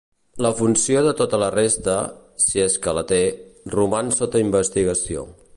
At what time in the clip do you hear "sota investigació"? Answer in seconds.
4.21-5.29